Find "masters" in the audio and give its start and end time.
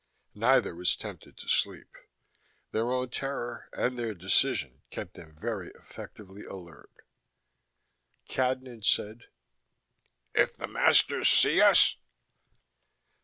10.65-11.29